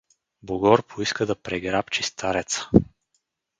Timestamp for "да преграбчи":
1.31-2.03